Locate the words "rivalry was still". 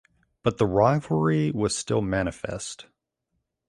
0.65-2.01